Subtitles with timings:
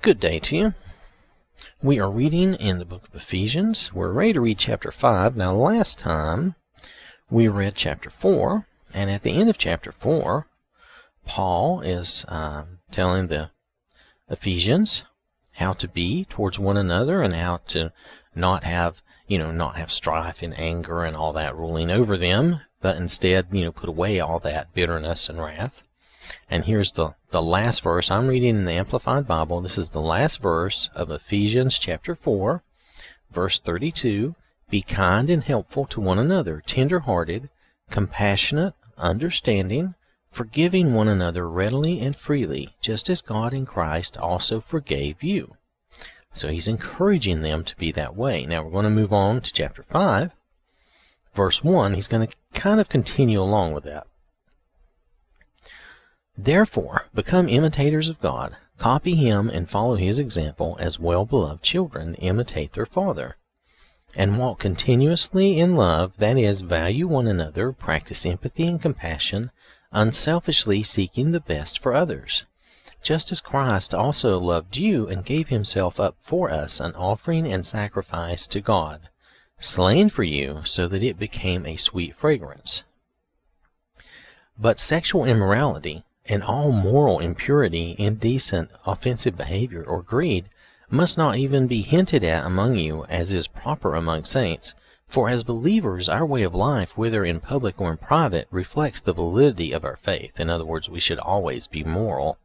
[0.00, 0.74] Good day to you.
[1.82, 3.92] We are reading in the book of Ephesians.
[3.92, 5.36] We're ready to read chapter 5.
[5.36, 6.54] Now, last time
[7.28, 8.64] we read chapter 4,
[8.94, 10.46] and at the end of chapter 4,
[11.26, 13.50] Paul is uh, telling the
[14.28, 15.02] Ephesians
[15.54, 17.92] how to be towards one another and how to
[18.36, 22.60] not have, you know, not have strife and anger and all that ruling over them,
[22.80, 25.82] but instead, you know, put away all that bitterness and wrath.
[26.50, 28.10] And here's the, the last verse.
[28.10, 29.60] I'm reading in the Amplified Bible.
[29.60, 32.62] This is the last verse of Ephesians chapter 4,
[33.30, 34.34] verse 32.
[34.70, 37.48] Be kind and helpful to one another, tender hearted,
[37.90, 39.94] compassionate, understanding,
[40.30, 45.56] forgiving one another readily and freely, just as God in Christ also forgave you.
[46.32, 48.44] So he's encouraging them to be that way.
[48.44, 50.32] Now we're going to move on to chapter 5,
[51.34, 51.94] verse 1.
[51.94, 54.06] He's going to kind of continue along with that.
[56.40, 62.14] Therefore, become imitators of God, copy him and follow his example as well beloved children
[62.14, 63.36] imitate their father.
[64.14, 69.50] And walk continuously in love, that is, value one another, practice empathy and compassion,
[69.90, 72.44] unselfishly seeking the best for others.
[73.02, 77.66] Just as Christ also loved you and gave himself up for us, an offering and
[77.66, 79.08] sacrifice to God,
[79.58, 82.84] slain for you, so that it became a sweet fragrance.
[84.56, 90.48] But sexual immorality, and all moral impurity, indecent, offensive behavior, or greed
[90.90, 94.74] must not even be hinted at among you as is proper among saints.
[95.06, 99.14] For as believers, our way of life, whether in public or in private, reflects the
[99.14, 100.38] validity of our faith.
[100.38, 102.38] In other words, we should always be moral,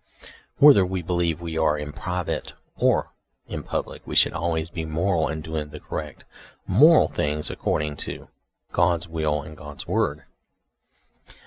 [0.57, 3.11] whether we believe we are in private or
[3.47, 4.01] in public.
[4.05, 6.23] We should always be moral and doing the correct
[6.65, 8.29] moral things according to
[8.71, 10.23] God's will and God's word.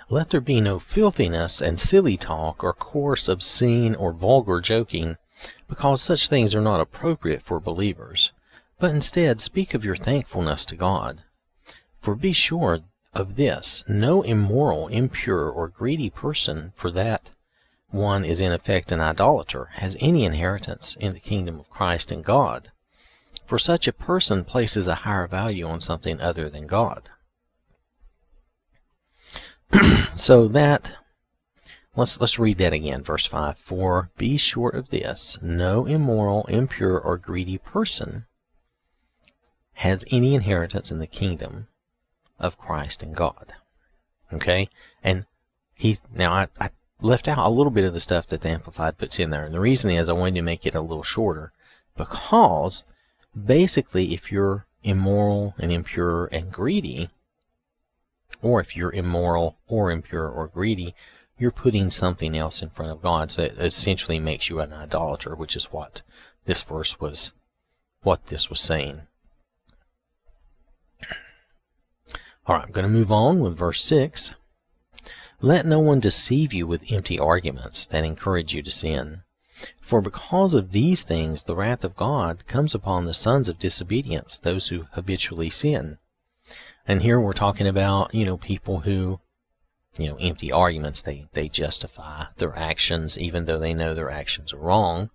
[0.09, 5.17] Let there be no filthiness and silly talk, or coarse, obscene, or vulgar joking,
[5.69, 8.31] because such things are not appropriate for believers.
[8.79, 11.25] But instead speak of your thankfulness to God.
[12.01, 12.83] For be sure
[13.15, 17.33] of this no immoral, impure, or greedy person, for that
[17.89, 22.25] one is in effect an idolater, has any inheritance in the kingdom of Christ and
[22.25, 22.71] God.
[23.45, 27.09] For such a person places a higher value on something other than God.
[30.15, 30.95] so that
[31.95, 36.99] let's let's read that again verse 5 for be sure of this no immoral impure
[36.99, 38.27] or greedy person
[39.77, 41.69] has any inheritance in the kingdom
[42.39, 43.53] of Christ and God.
[44.33, 44.69] Okay?
[45.03, 45.27] And
[45.75, 48.97] he's now I, I left out a little bit of the stuff that the amplified
[48.97, 49.45] puts in there.
[49.45, 51.53] And the reason is I wanted to make it a little shorter
[51.95, 52.85] because
[53.35, 57.11] basically if you're immoral and impure and greedy
[58.43, 60.95] or if you're immoral or impure or greedy,
[61.39, 63.31] you're putting something else in front of God.
[63.31, 66.03] So it essentially makes you an idolater, which is what
[66.45, 67.33] this verse was,
[68.03, 69.03] what this was saying.
[72.47, 74.35] All right, I'm going to move on with verse 6.
[75.41, 79.23] Let no one deceive you with empty arguments that encourage you to sin.
[79.83, 84.39] For because of these things the wrath of God comes upon the sons of disobedience,
[84.39, 85.99] those who habitually sin.
[86.87, 89.21] And here we're talking about, you know, people who,
[89.99, 91.03] you know, empty arguments.
[91.03, 95.11] They, they justify their actions even though they know their actions are wrong.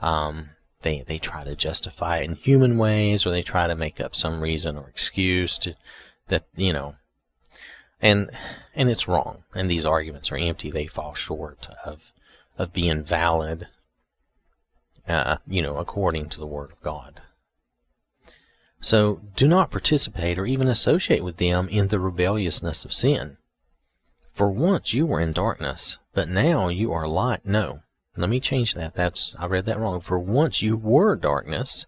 [0.00, 0.50] Um,
[0.82, 4.14] they, they try to justify it in human ways or they try to make up
[4.14, 5.76] some reason or excuse to,
[6.28, 6.96] that, you know,
[8.02, 8.30] and,
[8.74, 9.44] and it's wrong.
[9.54, 10.70] And these arguments are empty.
[10.70, 12.12] They fall short of,
[12.58, 13.68] of being valid,
[15.08, 17.22] uh, you know, according to the Word of God.
[18.84, 23.38] So do not participate or even associate with them in the rebelliousness of sin.
[24.30, 27.46] For once you were in darkness, but now you are light.
[27.46, 27.80] No,
[28.14, 28.94] let me change that.
[28.94, 30.02] That's I read that wrong.
[30.02, 31.86] For once you were darkness,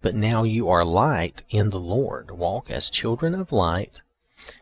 [0.00, 2.30] but now you are light in the Lord.
[2.30, 4.00] Walk as children of light.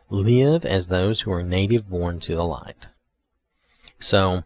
[0.09, 2.87] Live as those who are native born to the light.
[3.97, 4.43] So,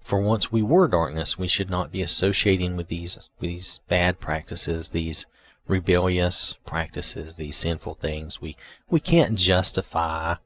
[0.00, 4.90] for once we were darkness, we should not be associating with these these bad practices,
[4.90, 5.26] these
[5.68, 8.40] rebellious practices, these sinful things.
[8.40, 8.56] We
[8.90, 10.36] we can't justify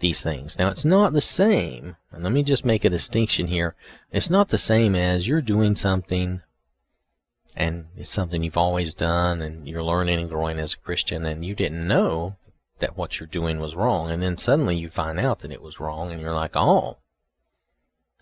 [0.00, 0.58] these things.
[0.58, 3.74] Now it's not the same, and let me just make a distinction here.
[4.10, 6.42] It's not the same as you're doing something
[7.56, 11.44] and it's something you've always done and you're learning and growing as a Christian and
[11.44, 12.36] you didn't know
[12.80, 15.80] that what you're doing was wrong and then suddenly you find out that it was
[15.80, 16.98] wrong and you're like, oh,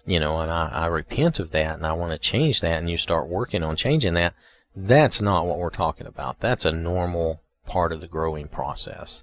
[0.06, 2.88] you know, and I, I repent of that and I want to change that and
[2.88, 4.34] you start working on changing that.
[4.76, 6.40] That's not what we're talking about.
[6.40, 9.22] That's a normal part of the growing process.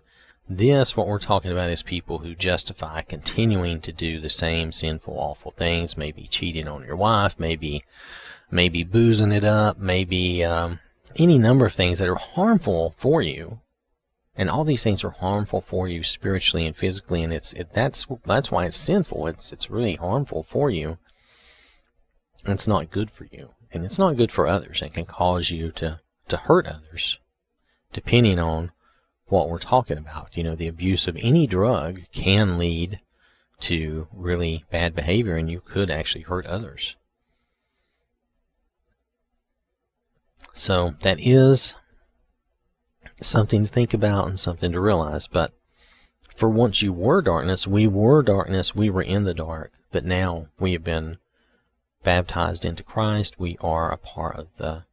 [0.50, 5.14] This, what we're talking about, is people who justify continuing to do the same sinful,
[5.18, 7.84] awful things, maybe cheating on your wife, maybe
[8.50, 10.80] maybe boozing it up, maybe um,
[11.16, 13.62] any number of things that are harmful for you.
[14.36, 18.08] And all these things are harmful for you spiritually and physically, and it's it, that's
[18.26, 19.28] that's why it's sinful.
[19.28, 20.98] It's it's really harmful for you.
[22.46, 24.82] It's not good for you, and it's not good for others.
[24.82, 27.20] and can cause you to to hurt others,
[27.92, 28.72] depending on
[29.26, 30.38] what we're talking about.
[30.38, 33.00] You know, the abuse of any drug can lead
[33.62, 36.96] to really bad behavior, and you could actually hurt others.
[40.54, 41.78] So that is
[43.22, 45.28] something to think about and something to realize.
[45.28, 45.54] But
[46.36, 50.48] for once you were darkness, we were darkness, we were in the dark, but now
[50.60, 51.18] we have been
[52.04, 53.40] baptized into Christ.
[53.40, 54.86] We are a part of the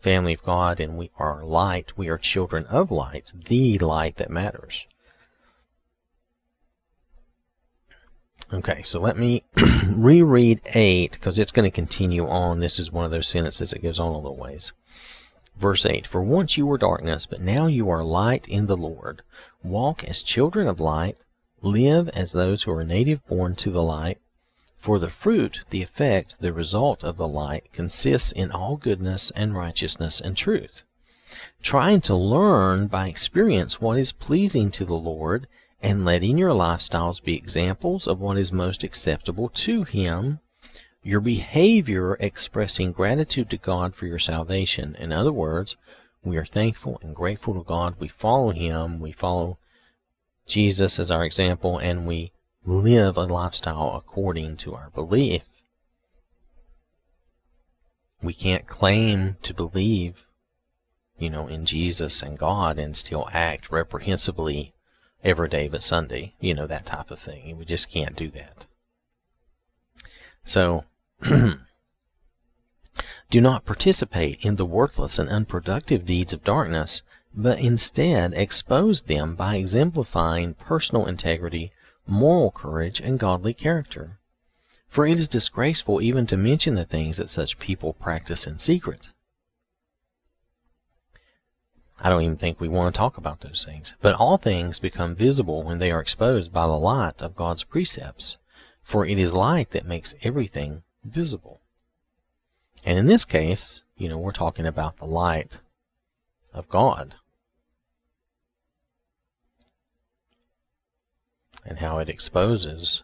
[0.00, 1.96] family of God and we are light.
[1.96, 4.86] We are children of light, the light that matters.
[8.52, 9.42] Okay, so let me
[9.88, 12.60] reread 8 because it's going to continue on.
[12.60, 14.72] This is one of those sentences that goes on a little ways.
[15.56, 19.22] Verse 8 For once you were darkness, but now you are light in the Lord.
[19.64, 21.18] Walk as children of light,
[21.60, 24.18] live as those who are native born to the light.
[24.86, 29.52] For the fruit, the effect, the result of the light consists in all goodness and
[29.52, 30.84] righteousness and truth.
[31.60, 35.48] Trying to learn by experience what is pleasing to the Lord
[35.82, 40.38] and letting your lifestyles be examples of what is most acceptable to Him,
[41.02, 44.94] your behavior expressing gratitude to God for your salvation.
[45.00, 45.76] In other words,
[46.22, 47.96] we are thankful and grateful to God.
[47.98, 49.58] We follow Him, we follow
[50.46, 52.30] Jesus as our example, and we
[52.66, 55.48] live a lifestyle according to our belief.
[58.20, 60.26] We can't claim to believe,
[61.16, 64.74] you know, in Jesus and God and still act reprehensibly
[65.22, 67.56] every day but Sunday, you know, that type of thing.
[67.56, 68.66] We just can't do that.
[70.44, 70.84] So,
[71.22, 71.58] do
[73.40, 77.02] not participate in the worthless and unproductive deeds of darkness,
[77.34, 81.72] but instead expose them by exemplifying personal integrity,
[82.06, 84.18] moral courage, and godly character.
[84.88, 89.08] For it is disgraceful even to mention the things that such people practice in secret.
[92.00, 93.94] I don't even think we want to talk about those things.
[94.00, 98.38] But all things become visible when they are exposed by the light of God's precepts,
[98.82, 101.60] for it is light that makes everything visible.
[102.84, 105.60] And in this case, you know, we're talking about the light
[106.52, 107.16] of God
[111.66, 113.02] and how it exposes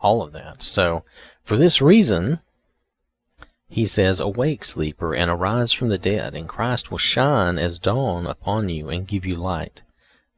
[0.00, 0.62] all of that.
[0.62, 1.04] So,
[1.42, 2.40] for this reason,
[3.68, 8.26] he says, Awake, sleeper, and arise from the dead, and Christ will shine as dawn
[8.26, 9.82] upon you and give you light.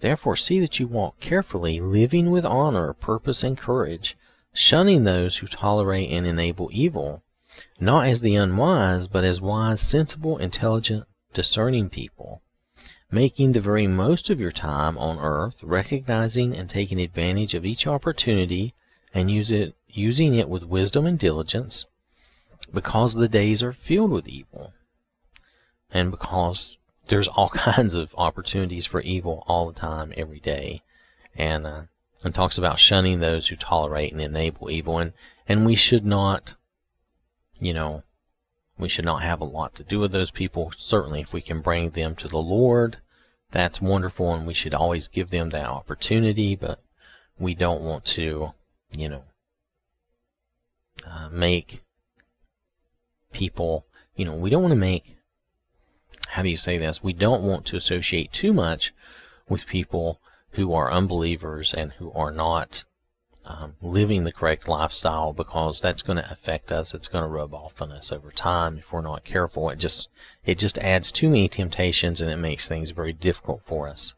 [0.01, 4.17] Therefore see that you walk carefully, living with honor, purpose, and courage,
[4.53, 7.23] shunning those who tolerate and enable evil,
[7.79, 12.43] not as the unwise, but as wise, sensible, intelligent, discerning people,
[13.11, 17.87] making the very most of your time on earth, recognizing and taking advantage of each
[17.87, 18.75] opportunity,
[19.13, 21.87] and use it, using it with wisdom and diligence,
[22.73, 24.73] because the days are filled with evil.
[25.93, 30.83] And because there's all kinds of opportunities for evil all the time every day.
[31.37, 31.83] And uh,
[32.23, 34.99] and talks about shunning those who tolerate and enable evil.
[34.99, 35.13] And
[35.49, 36.55] and we should not
[37.61, 38.03] you know
[38.79, 40.73] we should not have a lot to do with those people.
[40.77, 42.99] Certainly if we can bring them to the lord
[43.51, 46.81] that's wonderful and we should always give them that opportunity but
[47.39, 48.53] we don't want to
[48.97, 49.23] you know
[51.07, 51.83] uh, make
[53.33, 55.17] people, you know, we don't want to make,
[56.29, 57.03] how do you say this?
[57.03, 58.93] We don't want to associate too much
[59.49, 60.21] with people
[60.53, 62.85] who are unbelievers and who are not
[63.47, 66.95] um, living the correct lifestyle because that's going to affect us.
[66.95, 69.71] It's going to rub off on us over time if we're not careful.
[69.71, 70.09] It just
[70.45, 74.15] it just adds too many temptations and it makes things very difficult for us.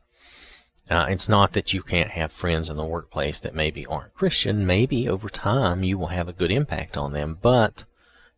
[0.91, 4.67] Uh, it's not that you can't have friends in the workplace that maybe aren't Christian.
[4.67, 7.85] Maybe over time you will have a good impact on them, but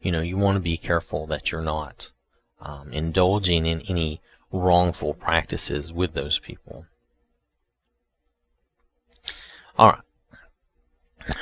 [0.00, 2.10] you know, you want to be careful that you're not
[2.60, 4.20] um, indulging in any
[4.52, 6.86] wrongful practices with those people.
[9.76, 10.03] All right.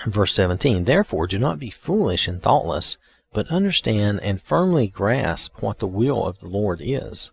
[0.07, 2.99] Verse 17 Therefore, do not be foolish and thoughtless,
[3.33, 7.33] but understand and firmly grasp what the will of the Lord is.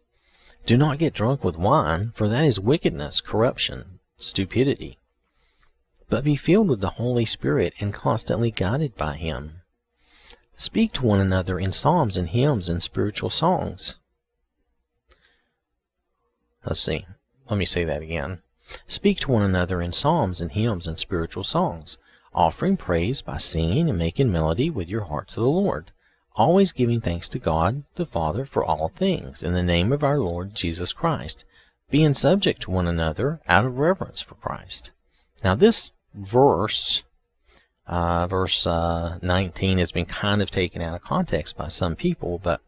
[0.66, 4.98] Do not get drunk with wine, for that is wickedness, corruption, stupidity.
[6.10, 9.60] But be filled with the Holy Spirit and constantly guided by Him
[10.60, 13.96] Speak to one another in psalms and hymns and spiritual songs.
[16.66, 17.06] Let's see.
[17.50, 18.42] Let me say that again.
[18.86, 21.98] Speak to one another in psalms and hymns and spiritual songs,
[22.34, 25.92] offering praise by singing and making melody with your heart to the Lord,
[26.36, 30.20] always giving thanks to God the Father for all things, in the name of our
[30.20, 31.44] Lord Jesus Christ,
[31.90, 34.92] being subject to one another out of reverence for Christ.
[35.44, 37.04] Now, this verse,
[37.88, 42.40] uh, verse uh, 19, has been kind of taken out of context by some people,
[42.44, 42.62] but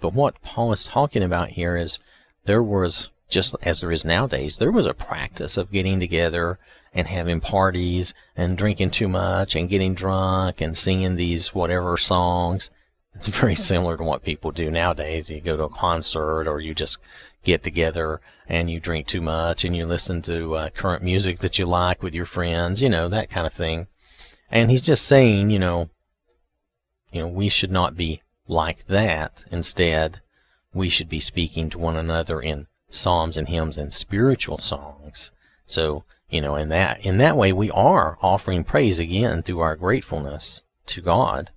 [0.00, 2.00] but what Paul is talking about here is
[2.44, 6.58] there was just as there is nowadays, there was a practice of getting together
[6.94, 12.70] and having parties and drinking too much and getting drunk and singing these whatever songs.
[13.14, 15.30] It's very similar to what people do nowadays.
[15.30, 16.98] You go to a concert or you just
[17.44, 21.58] get together and you drink too much and you listen to uh, current music that
[21.58, 23.86] you like with your friends, you know, that kind of thing.
[24.50, 25.88] And he's just saying, you know,
[27.10, 29.44] you know, we should not be like that.
[29.50, 30.20] Instead,
[30.74, 35.32] we should be speaking to one another in psalms and hymns and spiritual songs.
[35.66, 39.76] So, you know, in that in that way we are offering praise again through our
[39.76, 41.50] gratefulness to God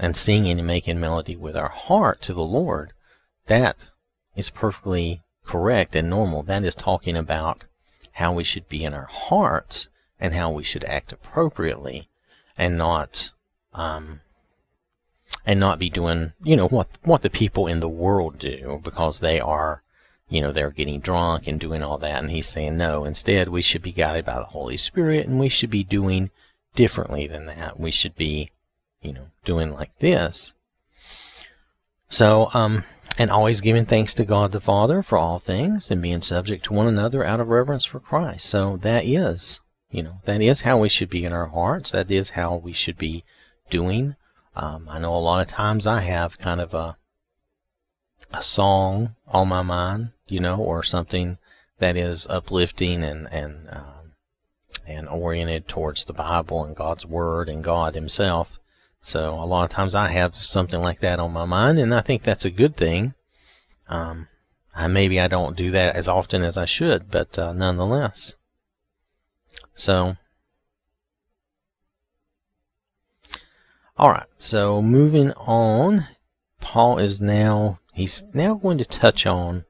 [0.00, 2.92] and singing and making melody with our heart to the Lord.
[3.46, 3.90] That
[4.34, 6.42] is perfectly correct and normal.
[6.42, 7.66] That is talking about
[8.14, 12.08] how we should be in our hearts and how we should act appropriately
[12.58, 13.30] and not
[13.74, 14.22] um,
[15.44, 19.20] and not be doing you know what what the people in the world do because
[19.20, 19.84] they are
[20.28, 22.22] you know, they're getting drunk and doing all that.
[22.22, 25.48] And he's saying, no, instead, we should be guided by the Holy Spirit and we
[25.48, 26.30] should be doing
[26.74, 27.78] differently than that.
[27.78, 28.50] We should be,
[29.00, 30.52] you know, doing like this.
[32.08, 32.84] So, um,
[33.18, 36.72] and always giving thanks to God the Father for all things and being subject to
[36.72, 38.46] one another out of reverence for Christ.
[38.46, 41.92] So that is, you know, that is how we should be in our hearts.
[41.92, 43.24] That is how we should be
[43.70, 44.16] doing.
[44.54, 46.96] Um, I know a lot of times I have kind of a,
[48.36, 51.38] a song on my mind you know, or something
[51.78, 54.12] that is uplifting and and um,
[54.86, 58.58] and oriented towards the Bible and God's Word and God Himself.
[59.00, 62.00] So a lot of times I have something like that on my mind, and I
[62.00, 63.14] think that's a good thing.
[63.88, 64.28] Um,
[64.74, 68.34] I, maybe I don't do that as often as I should, but uh, nonetheless.
[69.74, 70.16] So,
[73.96, 74.26] all right.
[74.38, 76.08] So moving on,
[76.60, 79.64] Paul is now he's now going to touch on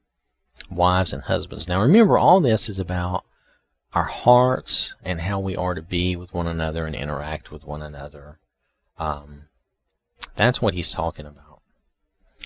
[0.68, 1.68] wives and husbands.
[1.68, 3.24] Now remember, all this is about
[3.94, 7.82] our hearts and how we are to be with one another and interact with one
[7.82, 8.40] another.
[8.98, 9.44] Um,
[10.34, 11.60] that's what he's talking about.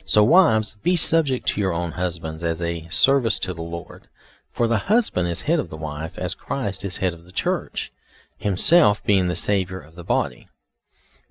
[0.05, 4.09] So, wives, be subject to your own husbands as a service to the Lord.
[4.53, 7.91] For the husband is head of the wife, as Christ is head of the church,
[8.37, 10.49] himself being the Savior of the body.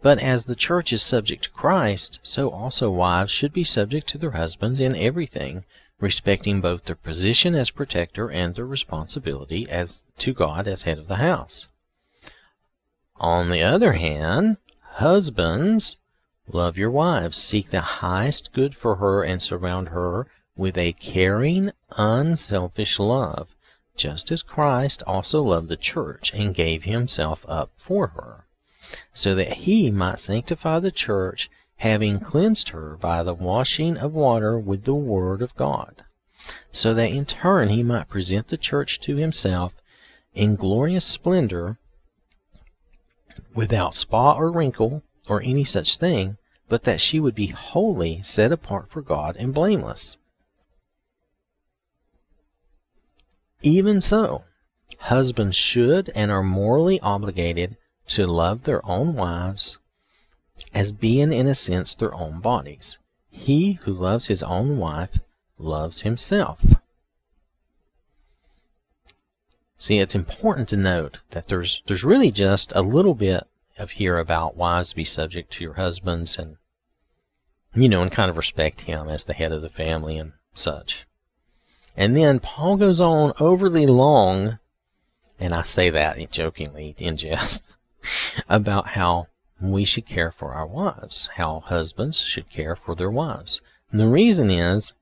[0.01, 4.17] But as the church is subject to Christ, so also wives should be subject to
[4.17, 5.65] their husbands in everything,
[5.99, 11.07] respecting both their position as protector and their responsibility as to God as head of
[11.07, 11.67] the house.
[13.17, 15.97] On the other hand, husbands,
[16.47, 21.71] love your wives, seek the highest good for her, and surround her with a caring,
[21.97, 23.53] unselfish love,
[23.97, 28.45] just as Christ also loved the church and gave himself up for her,
[29.13, 34.59] so that he might sanctify the church having cleansed her by the washing of water
[34.59, 36.03] with the Word of God,
[36.71, 39.73] so that in turn he might present the church to himself
[40.33, 41.77] in glorious splendor,
[43.55, 48.51] without spot or wrinkle or any such thing, but that she would be wholly set
[48.51, 50.17] apart for God and blameless.
[53.61, 54.43] Even so,
[54.99, 57.77] husbands should and are morally obligated
[58.09, 59.79] to love their own wives
[60.73, 62.99] as being in a sense their own bodies.
[63.29, 65.19] He who loves his own wife
[65.57, 66.65] loves himself.
[69.77, 73.47] See, it's important to note that there's there's really just a little bit
[73.77, 76.57] of here about wives be subject to your husbands and
[77.75, 81.05] you know, and kind of respect him as the head of the family and such.
[81.95, 84.59] And then Paul goes on overly long,
[85.39, 87.63] and I say that jokingly in jest,
[88.47, 89.27] about how
[89.61, 93.61] we should care for our wives, how husbands should care for their wives.
[93.91, 94.93] And the reason is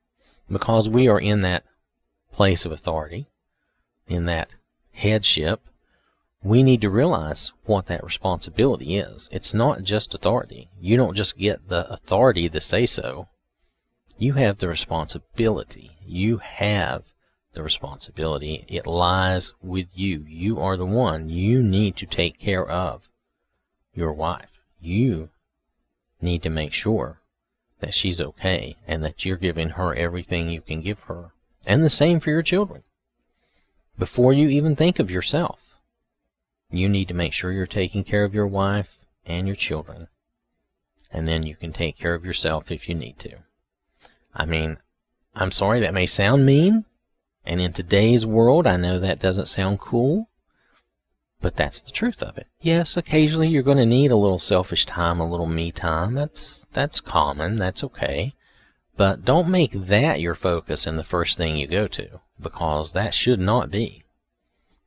[0.50, 1.64] because we are in that
[2.32, 3.28] place of authority,
[4.08, 4.56] in that
[4.94, 5.62] headship,
[6.44, 9.28] we need to realize what that responsibility is.
[9.32, 10.70] It's not just authority.
[10.80, 13.28] You don't just get the authority to say so.
[14.18, 15.98] You have the responsibility.
[16.06, 17.04] You have
[17.58, 18.64] the responsibility.
[18.68, 20.24] It lies with you.
[20.28, 23.10] You are the one you need to take care of
[23.94, 24.62] your wife.
[24.80, 25.30] You
[26.22, 27.20] need to make sure
[27.80, 31.32] that she's okay and that you're giving her everything you can give her.
[31.66, 32.84] And the same for your children.
[34.00, 35.80] Before you even think of yourself,
[36.70, 40.08] you need to make sure you're taking care of your wife and your children
[41.12, 43.38] and then you can take care of yourself if you need to.
[44.34, 44.78] I mean,
[45.34, 46.86] I'm sorry that may sound mean,
[47.48, 50.30] and in today's world, I know that doesn't sound cool,
[51.40, 52.48] but that's the truth of it.
[52.60, 56.14] Yes, occasionally you're going to need a little selfish time, a little me time.
[56.14, 57.58] That's that's common.
[57.58, 58.34] That's okay.
[58.98, 63.14] But don't make that your focus and the first thing you go to, because that
[63.14, 64.04] should not be.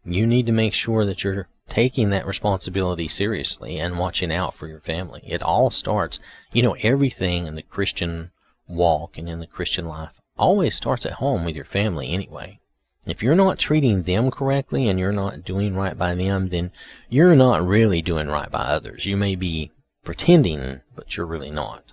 [0.04, 4.66] You need to make sure that you're taking that responsibility seriously and watching out for
[4.66, 5.22] your family.
[5.24, 6.20] It all starts,
[6.52, 8.32] you know, everything in the Christian
[8.68, 12.58] walk and in the Christian life always starts at home with your family anyway.
[13.06, 16.72] If you're not treating them correctly and you're not doing right by them, then
[17.08, 19.06] you're not really doing right by others.
[19.06, 19.70] You may be
[20.04, 21.92] pretending, but you're really not.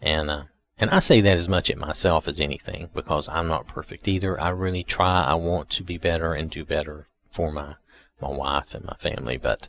[0.00, 0.44] And uh,
[0.78, 4.40] and I say that as much at myself as anything because I'm not perfect either.
[4.40, 5.22] I really try.
[5.22, 7.76] I want to be better and do better for my
[8.20, 9.68] my wife and my family, but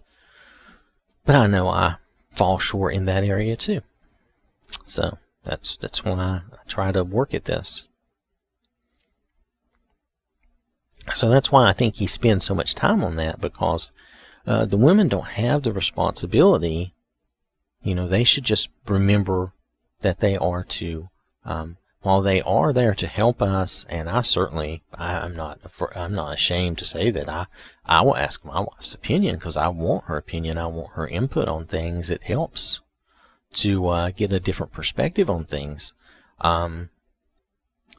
[1.26, 1.98] but I know I
[2.32, 3.82] fall short in that area too.
[4.86, 7.88] So that's that's why I try to work at this.
[11.14, 13.92] So that's why I think he spends so much time on that because
[14.48, 16.94] uh, the women don't have the responsibility.
[17.84, 19.54] You know, they should just remember
[20.02, 21.10] that they are to,
[21.44, 25.60] um, while they are there to help us, and I certainly, I, am not,
[25.96, 27.46] I'm not ashamed to say that I,
[27.86, 30.58] I will ask my wife's opinion because I want her opinion.
[30.58, 32.10] I want her input on things.
[32.10, 32.82] It helps
[33.56, 35.94] to uh, get a different perspective on things.
[36.42, 36.90] Um,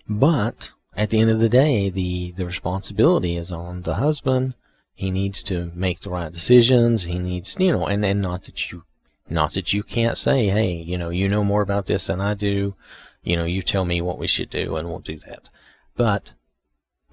[0.09, 4.55] but at the end of the day, the, the responsibility is on the husband.
[4.95, 7.05] He needs to make the right decisions.
[7.05, 8.85] He needs, you know, and, and not that you,
[9.29, 12.35] not that you can't say, hey, you know, you know more about this than I
[12.35, 12.75] do.
[13.23, 15.51] You know, you tell me what we should do and we'll do that.
[15.97, 16.33] But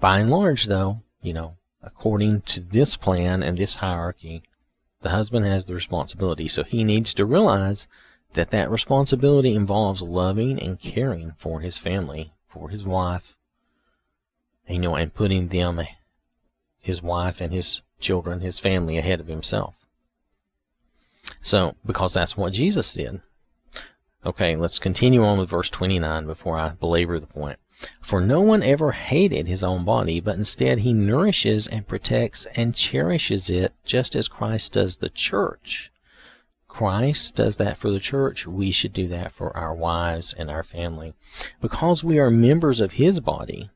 [0.00, 4.42] by and large, though, you know, according to this plan and this hierarchy,
[5.02, 6.48] the husband has the responsibility.
[6.48, 7.88] So he needs to realize
[8.34, 13.36] that that responsibility involves loving and caring for his family, for his wife,
[14.68, 15.80] you know, and putting them,
[16.80, 19.74] his wife and his children, his family ahead of himself.
[21.40, 23.20] So, because that's what Jesus did.
[24.26, 27.58] Okay, let's continue on with verse 29 before I belabor the point.
[28.00, 32.74] For no one ever hated his own body, but instead he nourishes and protects and
[32.74, 35.90] cherishes it just as Christ does the church.
[36.74, 40.64] Christ does that for the church, we should do that for our wives and our
[40.64, 41.14] family.
[41.60, 43.70] Because we are members of his body,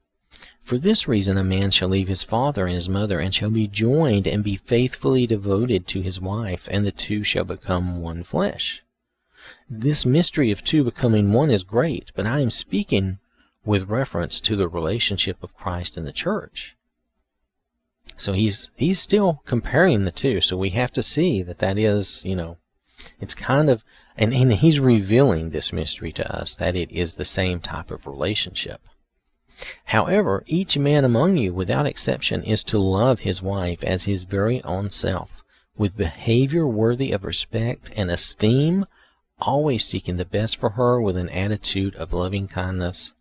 [0.65, 3.69] for this reason a man shall leave his father and his mother, and shall be
[3.69, 8.83] joined and be faithfully devoted to his wife, and the two shall become one flesh.
[9.71, 13.21] This mystery of two becoming one is great, but I am speaking
[13.65, 16.77] with reference to the relationship of Christ and the church.
[18.17, 20.41] So he's he's still comparing the two.
[20.41, 22.57] So we have to see that that is, you know,
[23.21, 23.85] it's kind of
[24.19, 28.07] and, and he's revealing this mystery to us that it is the same type of
[28.07, 28.81] relationship.
[29.87, 34.63] However, each man among you, without exception, is to love his wife as his very
[34.65, 35.43] own self,
[35.77, 38.87] with behavior worthy of respect and esteem,
[39.41, 43.15] always seeking the best for her with an attitude of loving kindness.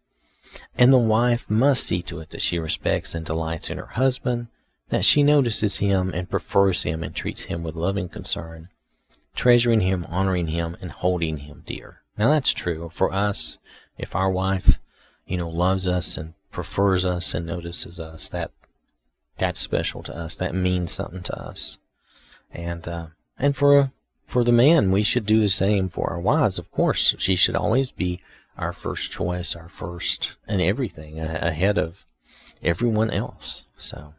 [0.77, 4.47] And the wife must see to it that she respects and delights in her husband,
[4.89, 8.69] that she notices him and prefers him and treats him with loving concern,
[9.37, 12.01] treasuring him, honoring him, and holding him dear.
[12.17, 13.57] Now that's true for us.
[13.97, 14.79] If our wife
[15.27, 18.29] you know, loves us and prefers us and notices us.
[18.29, 18.51] That
[19.37, 20.37] that's special to us.
[20.37, 21.77] That means something to us.
[22.51, 23.91] And uh, and for
[24.25, 26.57] for the man, we should do the same for our wives.
[26.57, 28.21] Of course, she should always be
[28.57, 32.05] our first choice, our first and everything ahead of
[32.63, 33.65] everyone else.
[33.75, 34.13] So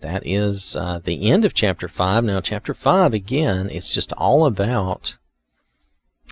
[0.00, 2.24] that is uh, the end of chapter five.
[2.24, 5.16] Now, chapter five again, it's just all about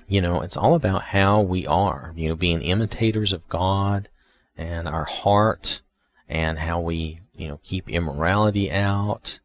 [0.08, 4.08] you know, it's all about how we are, you know, being imitators of God
[4.56, 5.80] and our heart
[6.28, 9.40] and how we, you know, keep immorality out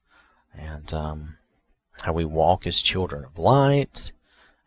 [0.53, 1.37] and um,
[2.01, 4.11] how we walk as children of light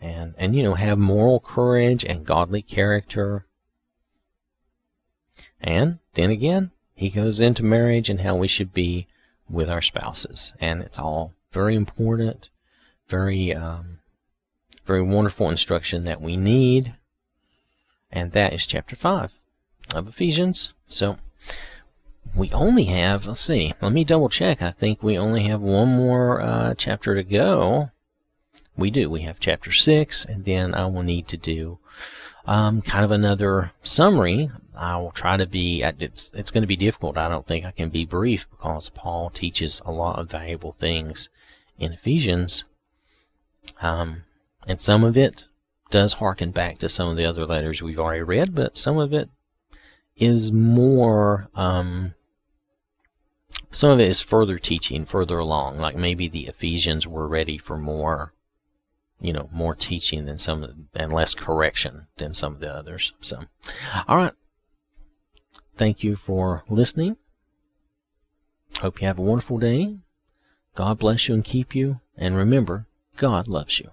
[0.01, 3.45] and, and, you know, have moral courage and godly character.
[5.61, 9.07] And then again, he goes into marriage and how we should be
[9.51, 10.53] with our spouses.
[10.61, 12.51] And it's all very important,
[13.09, 13.99] very um,
[14.85, 16.95] very wonderful instruction that we need.
[18.11, 19.33] And that is chapter 5
[19.95, 20.73] of Ephesians.
[20.89, 21.19] So
[22.35, 24.63] we only have, let's see, let me double check.
[24.63, 27.91] I think we only have one more uh, chapter to go.
[28.77, 29.11] We do.
[29.11, 31.79] We have chapter 6, and then I will need to do
[32.47, 34.49] um, kind of another summary.
[34.77, 37.19] I will try to be, it's, it's going to be difficult.
[37.19, 41.29] I don't think I can be brief because Paul teaches a lot of valuable things
[41.79, 42.65] in Ephesians.
[43.83, 44.23] Um,
[44.67, 45.47] and some of it
[45.91, 49.13] does harken back to some of the other letters we've already read, but some of
[49.13, 49.29] it
[50.17, 51.49] is more.
[51.55, 52.15] Um,
[53.73, 55.79] some of it is further teaching, further along.
[55.79, 58.33] Like maybe the Ephesians were ready for more,
[59.21, 63.13] you know, more teaching than some, and less correction than some of the others.
[63.21, 63.45] So,
[64.07, 64.33] all right.
[65.81, 67.17] Thank you for listening.
[68.81, 69.97] Hope you have a wonderful day.
[70.75, 72.01] God bless you and keep you.
[72.19, 73.91] And remember, God loves you.